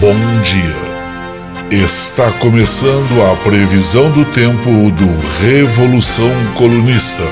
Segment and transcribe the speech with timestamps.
[0.00, 1.84] Bom dia.
[1.84, 6.28] Está começando a previsão do tempo do Revolução
[6.58, 7.22] Colunista,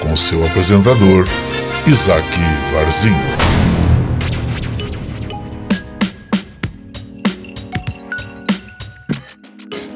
[0.00, 1.26] com seu apresentador,
[1.86, 2.26] Isaac
[2.72, 3.14] Varzinho.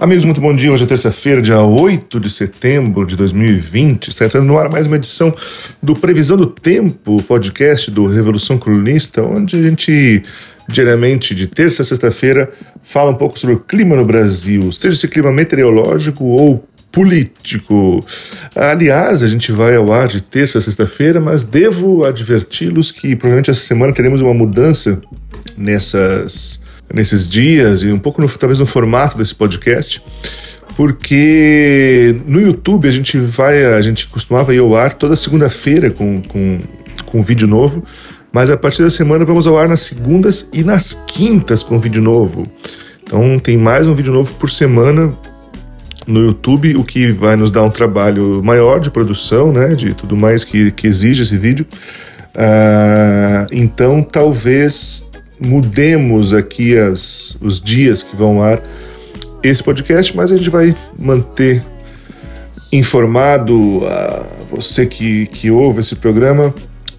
[0.00, 0.72] Amigos, muito bom dia.
[0.72, 4.08] Hoje é terça-feira, dia 8 de setembro de 2020.
[4.08, 5.34] Está entrando no ar mais uma edição
[5.82, 10.22] do Previsão do Tempo, podcast do Revolução Colunista, onde a gente
[10.68, 12.50] diariamente, de terça a sexta-feira,
[12.82, 18.04] fala um pouco sobre o clima no Brasil, seja esse clima meteorológico ou político.
[18.54, 23.50] Aliás, a gente vai ao ar de terça a sexta-feira, mas devo adverti-los que provavelmente
[23.50, 25.00] essa semana teremos uma mudança
[25.56, 26.60] nessas,
[26.92, 30.02] nesses dias e um pouco no, talvez no formato desse podcast.
[30.76, 36.22] Porque no YouTube a gente vai, a gente costumava ir ao ar toda segunda-feira com,
[36.22, 36.60] com,
[37.04, 37.82] com um vídeo novo.
[38.38, 42.00] Mas a partir da semana vamos ao ar nas segundas e nas quintas com vídeo
[42.00, 42.46] novo.
[43.02, 45.12] Então tem mais um vídeo novo por semana
[46.06, 49.74] no YouTube, o que vai nos dar um trabalho maior de produção, né?
[49.74, 51.66] De tudo mais que, que exige esse vídeo.
[52.32, 58.62] Uh, então talvez mudemos aqui as, os dias que vão ao ar
[59.42, 61.60] esse podcast, mas a gente vai manter
[62.70, 66.54] informado a você que, que ouve esse programa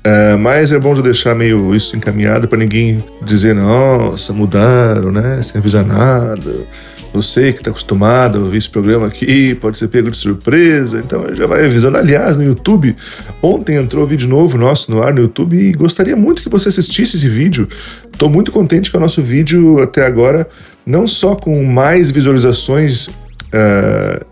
[0.10, 5.40] é, mas é bom já deixar meio isso encaminhado para ninguém dizer, nossa, mudaram, né?
[5.44, 6.66] Sem avisar nada.
[7.14, 10.98] Você que está acostumado a ouvir esse programa aqui, pode ser pego de surpresa.
[10.98, 11.96] Então já vai avisando.
[11.96, 12.96] Aliás, no YouTube,
[13.40, 17.18] ontem entrou vídeo novo nosso no ar no YouTube e gostaria muito que você assistisse
[17.18, 17.68] esse vídeo.
[18.12, 20.48] Estou muito contente com o nosso vídeo até agora,
[20.88, 23.10] não só com mais visualizações
[23.54, 24.26] uh,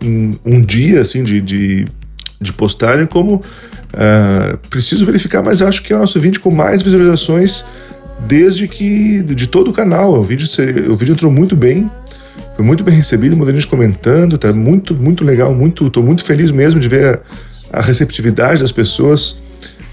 [0.44, 1.84] um dia assim de, de,
[2.40, 3.42] de postagem, como
[3.88, 7.64] Uh, preciso verificar, mas acho que é o nosso vídeo com mais visualizações
[8.26, 10.12] desde que de todo o canal.
[10.12, 10.46] O vídeo,
[10.90, 11.90] o vídeo entrou muito bem,
[12.54, 16.50] foi muito bem recebido, muita gente comentando, tá muito, muito legal, muito, tô muito feliz
[16.50, 17.20] mesmo de ver
[17.72, 19.42] a, a receptividade das pessoas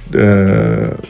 [0.10, 1.02] uh,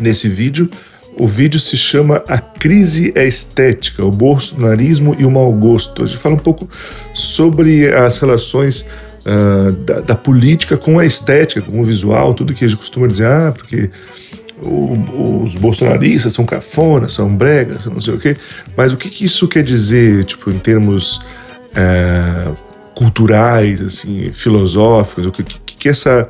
[0.00, 0.70] nesse vídeo.
[1.18, 6.02] O vídeo se chama A Crise é Estética, o bolsonarismo e o mau gosto.
[6.02, 6.66] A gente fala um pouco
[7.12, 8.86] sobre as relações
[9.26, 13.06] uh, da, da, política com a estética, com o visual, tudo que a gente costuma
[13.06, 13.90] dizer, ah, porque
[14.62, 18.36] o, os bolsonaristas são cafonas, são bregas, não sei o quê.
[18.76, 22.56] Mas o que, que isso quer dizer, tipo, em termos uh,
[22.94, 25.26] culturais, assim, filosóficos?
[25.26, 26.28] O que, que, que essa,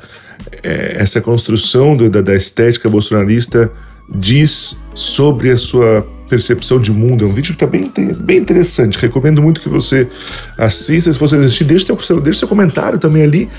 [0.62, 3.70] é, essa construção da, da estética bolsonarista
[4.14, 7.24] diz sobre a sua percepção de mundo.
[7.24, 8.98] É um vídeo que está bem, bem interessante.
[8.98, 10.08] Recomendo muito que você
[10.56, 11.12] assista.
[11.12, 13.50] Se você assistir, deixe seu, seu comentário também ali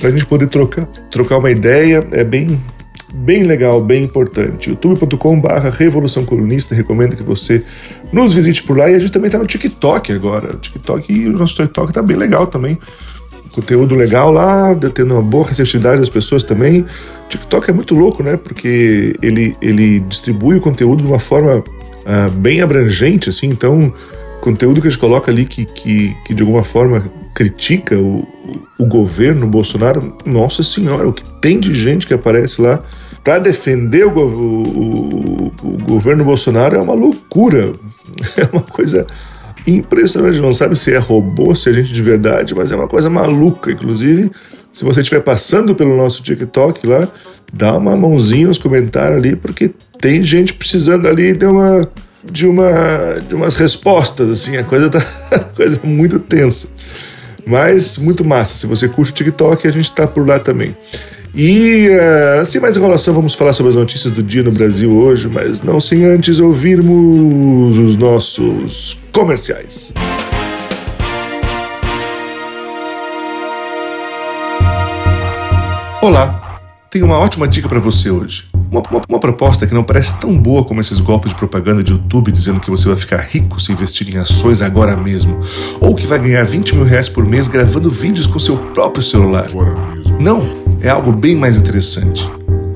[0.00, 2.08] para a gente poder trocar, trocar uma ideia.
[2.10, 2.58] É bem,
[3.12, 4.70] bem legal, bem importante.
[4.70, 6.74] youtube.com/barra Revolução Colunista.
[6.74, 7.62] Recomendo que você
[8.10, 8.90] nos visite por lá.
[8.90, 10.54] E a gente também está no TikTok agora.
[10.54, 12.78] O TikTok e o nosso TikTok está bem legal também.
[13.54, 16.80] Conteúdo legal lá, tendo uma boa receptividade das pessoas também.
[16.80, 18.38] O TikTok é muito louco, né?
[18.38, 21.62] Porque ele, ele distribui o conteúdo de uma forma
[22.04, 23.92] uh, bem abrangente, assim, então
[24.40, 28.26] conteúdo que a gente coloca ali que, que, que de alguma forma critica o,
[28.78, 32.82] o governo Bolsonaro, nossa senhora, o que tem de gente que aparece lá
[33.22, 37.72] para defender o, o, o, governo Bolsonaro é uma loucura,
[38.36, 39.06] é uma coisa
[39.64, 43.08] impressionante, não sabe se é robô, se é gente de verdade, mas é uma coisa
[43.08, 44.30] maluca, inclusive,
[44.72, 47.06] se você estiver passando pelo nosso TikTok lá,
[47.52, 49.70] dá uma mãozinha nos comentários ali, porque
[50.02, 51.88] tem gente precisando ali de uma
[52.24, 55.00] de uma de umas respostas assim, a coisa tá
[55.56, 56.68] coisa é muito tensa.
[57.46, 58.54] Mas muito massa.
[58.54, 60.76] Se você curte o TikTok, a gente está por lá também.
[61.34, 65.28] E uh, sem mais enrolação, vamos falar sobre as notícias do dia no Brasil hoje,
[65.28, 69.92] mas não sem antes ouvirmos os nossos comerciais.
[76.00, 76.60] Olá!
[76.90, 78.51] Tenho uma ótima dica para você hoje.
[78.72, 81.92] Uma, uma, uma, proposta que não parece tão boa como esses golpes de propaganda de
[81.92, 85.38] YouTube dizendo que você vai ficar rico se investir em ações agora mesmo,
[85.78, 89.48] ou que vai ganhar 20 mil reais por mês gravando vídeos com seu próprio celular.
[90.18, 90.42] Não,
[90.80, 92.26] é algo bem mais interessante.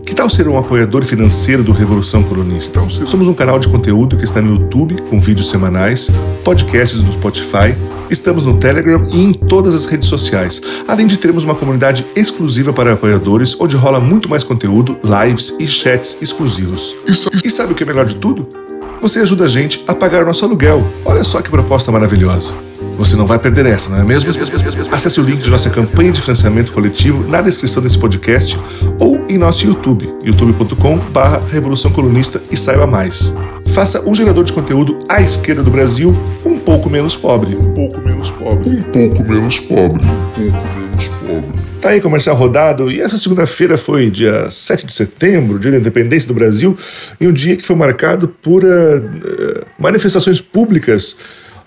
[0.05, 2.87] Que tal ser um apoiador financeiro do Revolução Colunista?
[3.07, 6.11] Somos um canal de conteúdo que está no YouTube, com vídeos semanais,
[6.45, 7.75] podcasts no Spotify,
[8.11, 12.73] estamos no Telegram e em todas as redes sociais, além de termos uma comunidade exclusiva
[12.73, 16.97] para apoiadores, onde rola muito mais conteúdo, lives e chats exclusivos.
[17.45, 18.47] E sabe o que é melhor de tudo?
[19.01, 20.87] Você ajuda a gente a pagar o nosso aluguel.
[21.05, 22.55] Olha só que proposta maravilhosa.
[22.97, 24.33] Você não vai perder essa, não é mesmo?
[24.91, 28.59] Acesse o link de nossa campanha de financiamento coletivo na descrição desse podcast
[28.99, 33.35] ou em nosso YouTube, youtube.com/revolução colunista e saiba mais.
[33.77, 37.55] Faça um gerador de conteúdo à esquerda do Brasil um pouco menos pobre.
[37.55, 38.71] Um pouco menos pobre.
[38.71, 40.03] Um pouco menos pobre.
[40.03, 41.63] Um pouco menos pobre.
[41.79, 46.27] Tá aí comercial rodado e essa segunda-feira foi dia 7 de setembro, dia da independência
[46.27, 46.75] do Brasil,
[47.21, 51.19] e um dia que foi marcado por uh, manifestações públicas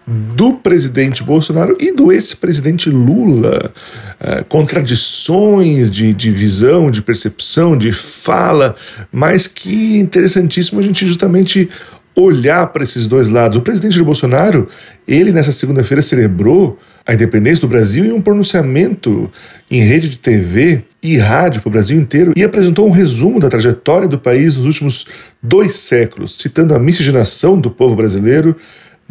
[0.07, 3.71] do presidente Bolsonaro e do ex-presidente Lula.
[4.19, 8.75] Uh, contradições de, de visão, de percepção, de fala,
[9.11, 11.69] mas que interessantíssimo a gente justamente
[12.15, 13.57] olhar para esses dois lados.
[13.57, 14.67] O presidente Bolsonaro,
[15.07, 19.31] ele nessa segunda-feira celebrou a independência do Brasil em um pronunciamento
[19.69, 23.49] em rede de TV e rádio para o Brasil inteiro e apresentou um resumo da
[23.49, 25.07] trajetória do país nos últimos
[25.41, 28.55] dois séculos, citando a miscigenação do povo brasileiro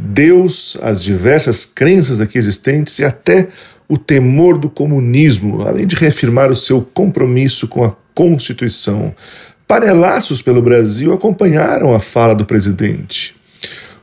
[0.01, 3.49] Deus, as diversas crenças aqui existentes e até
[3.89, 9.15] o temor do comunismo, além de reafirmar o seu compromisso com a Constituição.
[9.69, 13.37] Panelaços pelo Brasil acompanharam a fala do presidente.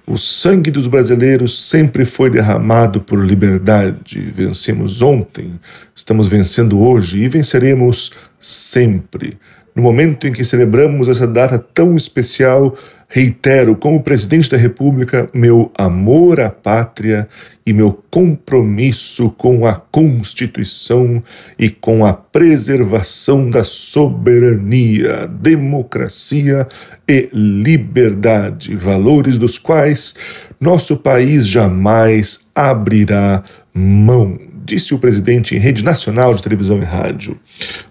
[0.06, 4.32] O sangue dos brasileiros sempre foi derramado por liberdade.
[4.36, 5.60] Vencemos ontem,
[5.96, 9.40] estamos vencendo hoje e venceremos sempre.
[9.76, 15.72] No momento em que celebramos essa data tão especial, reitero, como presidente da República, meu
[15.78, 17.28] amor à pátria
[17.66, 21.22] e meu compromisso com a Constituição
[21.58, 26.68] e com a preservação da soberania, democracia
[27.08, 30.16] e liberdade, valores dos quais
[30.60, 33.44] nosso país jamais abrirá
[33.74, 37.38] mão disse o presidente em rede nacional de televisão e rádio.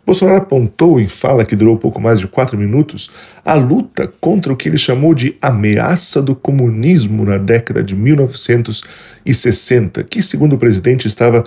[0.05, 3.11] Bolsonaro apontou em fala que durou pouco mais de quatro minutos
[3.45, 10.03] a luta contra o que ele chamou de ameaça do comunismo na década de 1960,
[10.05, 11.45] que, segundo o presidente, estava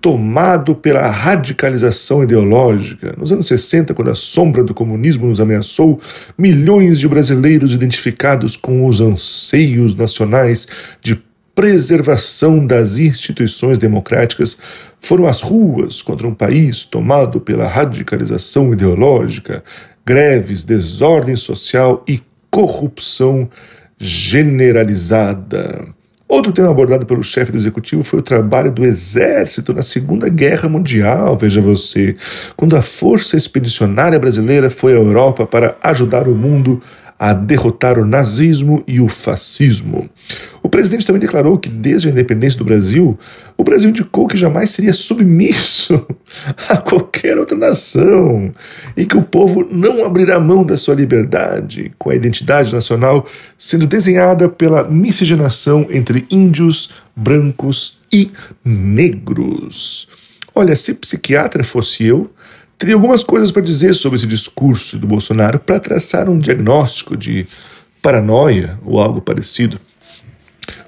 [0.00, 3.14] tomado pela radicalização ideológica.
[3.16, 6.00] Nos anos 60, quando a sombra do comunismo nos ameaçou,
[6.36, 10.66] milhões de brasileiros identificados com os anseios nacionais
[11.00, 11.22] de
[11.54, 14.58] preservação das instituições democráticas
[15.00, 19.62] foram às ruas contra um país tomado pela radicalização ideológica,
[20.04, 22.20] greves, desordem social e
[22.50, 23.48] corrupção
[23.98, 25.86] generalizada.
[26.32, 30.66] Outro tema abordado pelo chefe do executivo foi o trabalho do exército na Segunda Guerra
[30.66, 32.16] Mundial, veja você,
[32.56, 36.80] quando a Força Expedicionária Brasileira foi à Europa para ajudar o mundo
[37.18, 40.08] a derrotar o nazismo e o fascismo.
[40.62, 43.18] O presidente também declarou que, desde a independência do Brasil,
[43.56, 46.06] o Brasil indicou que jamais seria submisso
[46.68, 48.50] a qualquer outra nação
[48.96, 53.26] e que o povo não abrirá mão da sua liberdade, com a identidade nacional
[53.58, 58.30] sendo desenhada pela miscigenação entre índios, brancos e
[58.64, 60.06] negros.
[60.54, 62.30] Olha, se psiquiatra fosse eu,
[62.82, 67.46] Teria algumas coisas para dizer sobre esse discurso do Bolsonaro para traçar um diagnóstico de
[68.02, 69.78] paranoia ou algo parecido.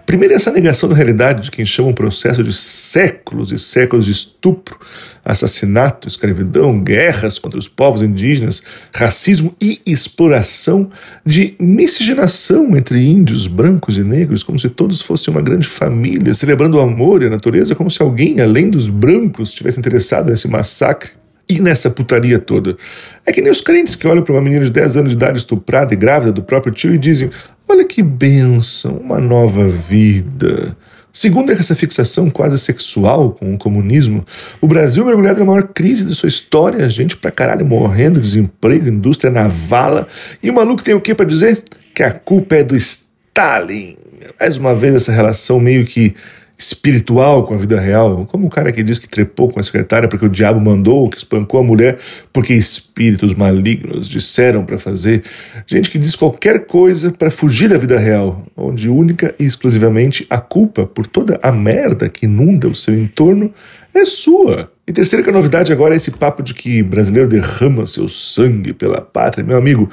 [0.07, 4.13] Primeiro, essa negação da realidade de quem chama um processo de séculos e séculos de
[4.13, 4.79] estupro,
[5.25, 8.63] assassinato, escravidão, guerras contra os povos indígenas,
[8.95, 10.91] racismo e exploração
[11.25, 16.77] de miscigenação entre índios, brancos e negros, como se todos fossem uma grande família, celebrando
[16.77, 21.13] o amor e a natureza, como se alguém, além dos brancos, estivesse interessado nesse massacre
[21.49, 22.77] e nessa putaria toda?
[23.25, 25.39] É que nem os crentes que olham para uma menina de 10 anos de idade
[25.39, 27.31] estuprada e grávida do próprio tio e dizem:
[27.69, 30.77] Olha que bênção, uma nova vida.
[31.13, 34.25] Segundo essa fixação quase sexual com o comunismo,
[34.61, 39.31] o Brasil mergulhado na maior crise de sua história, gente pra caralho morrendo, desemprego, indústria
[39.31, 40.09] na vala,
[40.43, 41.63] e o maluco tem o que para dizer?
[41.95, 43.97] Que a culpa é do Stalin.
[44.41, 46.15] Mais uma vez essa relação meio que
[46.57, 50.09] espiritual com a vida real, como o cara que diz que trepou com a secretária
[50.09, 51.99] porque o diabo mandou, que espancou a mulher
[52.33, 55.23] porque espíritos malignos disseram para fazer,
[55.67, 60.39] gente que diz qualquer coisa para fugir da vida real, onde única e exclusivamente a
[60.39, 63.53] culpa por toda a merda que inunda o seu entorno
[63.93, 64.71] é sua.
[64.87, 68.75] E terceira que a novidade agora é esse papo de que brasileiro derrama seu sangue
[68.75, 69.45] pela pátria.
[69.45, 69.89] Meu amigo,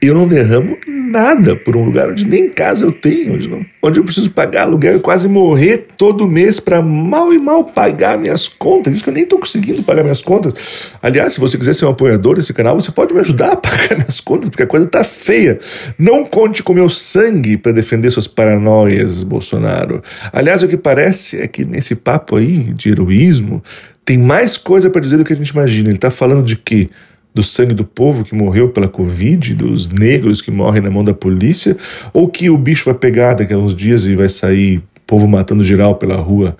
[0.00, 3.98] eu não derramo nada por um lugar onde nem casa eu tenho, onde, não, onde
[3.98, 8.46] eu preciso pagar aluguel e quase morrer todo mês para mal e mal pagar minhas
[8.46, 8.94] contas.
[8.94, 10.92] Isso que eu nem estou conseguindo pagar minhas contas.
[11.02, 13.96] Aliás, se você quiser ser um apoiador desse canal, você pode me ajudar a pagar
[13.96, 15.58] minhas contas, porque a coisa tá feia.
[15.98, 20.02] Não conte com meu sangue para defender suas paranoias, Bolsonaro.
[20.32, 23.62] Aliás, o que parece é que nesse papo aí de heroísmo
[24.04, 25.88] tem mais coisa para dizer do que a gente imagina.
[25.88, 26.88] Ele está falando de que
[27.34, 31.14] do sangue do povo que morreu pela Covid, dos negros que morrem na mão da
[31.14, 31.76] polícia,
[32.12, 35.64] ou que o bicho vai pegar daqui a uns dias e vai sair povo matando
[35.64, 36.56] geral pela rua.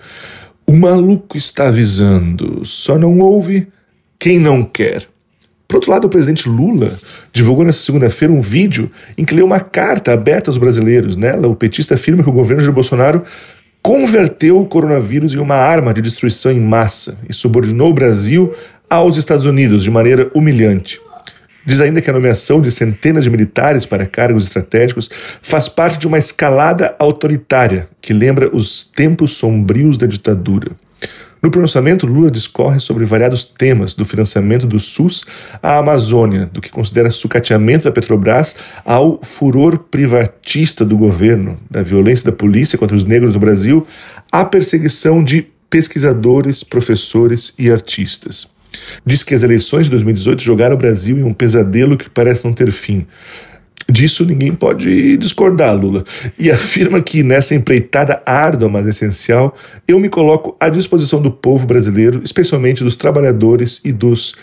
[0.65, 3.67] O maluco está avisando, só não ouve
[4.17, 5.07] quem não quer.
[5.67, 6.91] Por outro lado, o presidente Lula
[7.31, 11.15] divulgou nesta segunda-feira um vídeo em que leu uma carta aberta aos brasileiros.
[11.15, 13.23] Nela, o petista afirma que o governo de Bolsonaro
[13.81, 18.51] converteu o coronavírus em uma arma de destruição em massa e subordinou o Brasil
[18.89, 20.99] aos Estados Unidos de maneira humilhante.
[21.65, 25.09] Diz ainda que a nomeação de centenas de militares para cargos estratégicos
[25.41, 30.71] faz parte de uma escalada autoritária que lembra os tempos sombrios da ditadura.
[31.41, 35.25] No pronunciamento, Lula discorre sobre variados temas, do financiamento do SUS
[35.63, 42.25] à Amazônia, do que considera sucateamento da Petrobras ao furor privatista do governo, da violência
[42.25, 43.85] da polícia contra os negros no Brasil,
[44.29, 48.47] à perseguição de pesquisadores, professores e artistas.
[49.05, 52.53] Diz que as eleições de 2018 jogaram o Brasil em um pesadelo que parece não
[52.53, 53.05] ter fim.
[53.89, 56.03] Disso ninguém pode discordar, Lula.
[56.37, 59.55] E afirma que nessa empreitada árdua, mas essencial,
[59.87, 64.35] eu me coloco à disposição do povo brasileiro, especialmente dos trabalhadores e dos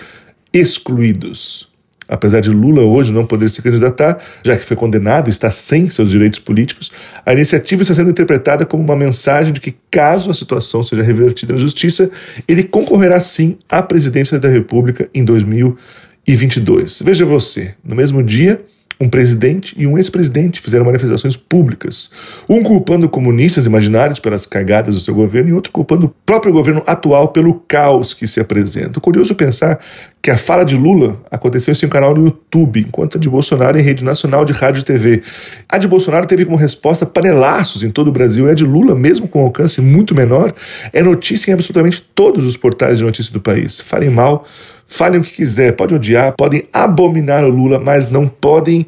[0.52, 1.68] excluídos.
[2.08, 5.88] Apesar de Lula hoje não poder se candidatar, já que foi condenado e está sem
[5.88, 6.92] seus direitos políticos,
[7.24, 11.52] a iniciativa está sendo interpretada como uma mensagem de que, caso a situação seja revertida
[11.52, 12.10] na justiça,
[12.46, 17.02] ele concorrerá sim à presidência da República em 2022.
[17.04, 18.60] Veja você, no mesmo dia,
[18.98, 22.10] um presidente e um ex-presidente fizeram manifestações públicas,
[22.48, 26.82] um culpando comunistas imaginários pelas cagadas do seu governo e outro culpando o próprio governo
[26.86, 29.00] atual pelo caos que se apresenta.
[29.00, 29.78] Curioso pensar
[30.26, 33.78] que a fala de Lula aconteceu em seu canal no YouTube, enquanto a de Bolsonaro
[33.78, 35.22] em rede nacional de rádio e TV.
[35.68, 38.92] A de Bolsonaro teve como resposta panelaços em todo o Brasil, e a de Lula,
[38.96, 40.52] mesmo com alcance muito menor,
[40.92, 43.80] é notícia em absolutamente todos os portais de notícia do país.
[43.80, 44.44] Falem mal
[44.88, 48.84] Falem o que quiser, pode odiar, podem abominar o Lula, mas não podem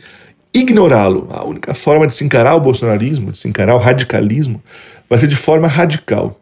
[0.53, 1.29] ignorá-lo.
[1.31, 4.63] A única forma de se encarar o bolsonarismo, de se encarar o radicalismo,
[5.09, 6.37] vai ser de forma radical.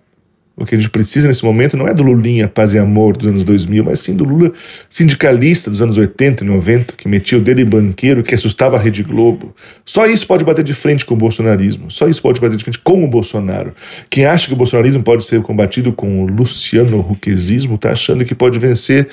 [0.56, 3.26] O que a gente precisa nesse momento não é do Lulinha paz e amor dos
[3.26, 4.50] anos 2000, mas sim do Lula
[4.88, 8.80] sindicalista dos anos 80 e 90, que metia o dedo em banqueiro, que assustava a
[8.80, 9.54] Rede Globo.
[9.84, 11.90] Só isso pode bater de frente com o bolsonarismo.
[11.90, 13.74] Só isso pode bater de frente com o Bolsonaro.
[14.08, 18.34] Quem acha que o bolsonarismo pode ser combatido com o Luciano Huquesismo está achando que
[18.34, 19.08] pode vencer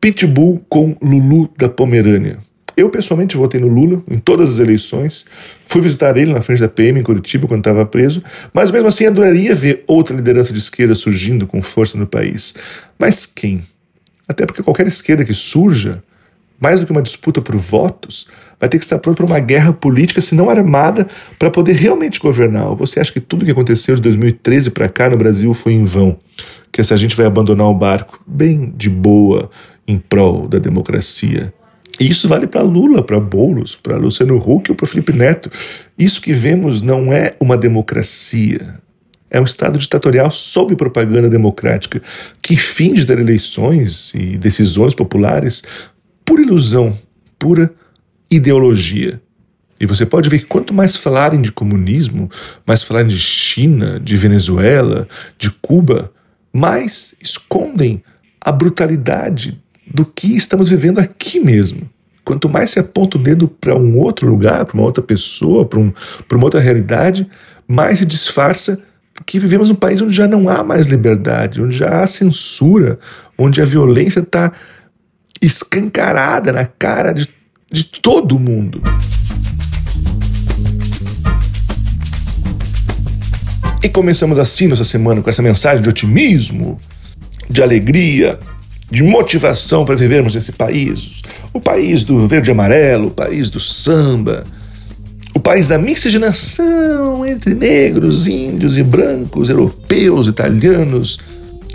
[0.00, 2.38] Pitbull com Lulu da Pomerânia.
[2.76, 5.24] Eu pessoalmente votei no Lula em todas as eleições.
[5.66, 9.06] Fui visitar ele na frente da PM em Curitiba quando estava preso, mas mesmo assim
[9.06, 12.54] adoraria ver outra liderança de esquerda surgindo com força no país.
[12.98, 13.62] Mas quem?
[14.26, 16.02] Até porque qualquer esquerda que surja,
[16.60, 18.26] mais do que uma disputa por votos,
[18.58, 21.06] vai ter que estar pronto para uma guerra política, se não armada,
[21.38, 22.74] para poder realmente governar.
[22.74, 26.18] Você acha que tudo que aconteceu de 2013 para cá no Brasil foi em vão?
[26.72, 29.50] Que essa gente vai abandonar o barco bem de boa,
[29.86, 31.52] em prol da democracia.
[32.00, 35.50] E isso vale para Lula, para Boulos, para Luciano Huck ou para Felipe Neto.
[35.98, 38.80] Isso que vemos não é uma democracia.
[39.30, 42.00] É um Estado ditatorial sob propaganda democrática,
[42.40, 45.62] que finge dar eleições e decisões populares
[46.24, 46.96] por ilusão,
[47.38, 47.72] pura
[48.30, 49.20] ideologia.
[49.80, 52.30] E você pode ver que quanto mais falarem de comunismo,
[52.66, 56.12] mais falarem de China, de Venezuela, de Cuba,
[56.52, 58.02] mais escondem
[58.40, 61.88] a brutalidade do que estamos vivendo aqui mesmo.
[62.24, 65.78] Quanto mais se aponta o dedo para um outro lugar, para uma outra pessoa, para
[65.78, 65.92] um,
[66.32, 67.28] uma outra realidade,
[67.68, 68.82] mais se disfarça
[69.26, 72.98] que vivemos num país onde já não há mais liberdade, onde já há censura,
[73.38, 74.52] onde a violência está
[75.40, 77.28] escancarada na cara de,
[77.70, 78.82] de todo mundo.
[83.82, 86.78] E começamos assim nossa semana com essa mensagem de otimismo,
[87.50, 88.40] de alegria,
[88.94, 91.22] de motivação para vivermos nesse país.
[91.52, 94.44] O país do verde e amarelo, o país do samba,
[95.34, 101.18] o país da miscigenação entre negros, índios e brancos, europeus, italianos,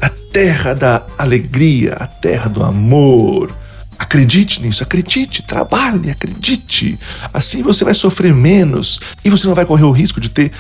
[0.02, 3.52] a terra da alegria, a terra do amor.
[3.98, 6.98] Acredite nisso, acredite, trabalhe, acredite.
[7.34, 10.54] Assim você vai sofrer menos e você não vai correr o risco de ter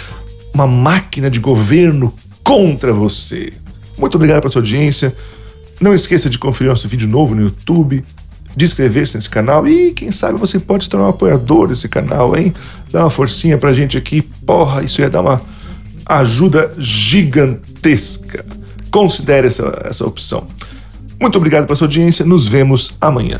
[0.54, 2.13] uma máquina de governo
[2.44, 3.54] contra você.
[3.98, 5.16] Muito obrigado pela sua audiência.
[5.80, 8.04] Não esqueça de conferir nosso vídeo novo no YouTube,
[8.56, 12.36] de inscrever-se nesse canal e quem sabe você pode se tornar um apoiador desse canal,
[12.38, 12.54] hein?
[12.92, 14.22] Dá uma forcinha pra gente aqui.
[14.22, 15.42] Porra, isso ia dar uma
[16.06, 18.46] ajuda gigantesca.
[18.92, 20.48] Considere essa, essa opção.
[21.22, 22.26] Muito obrigado pela sua audiência.
[22.26, 23.40] Nos vemos amanhã.